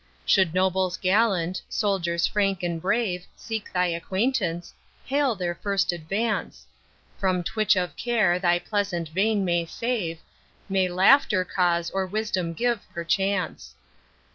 [0.25, 4.73] Should nobles gallant, soldiers frank and brave Seek thy acquaintance,
[5.05, 6.65] hail their first advance:
[7.19, 10.17] From twitch of care thy pleasant vein may save,
[10.67, 13.75] May laughter cause or wisdom give perchance.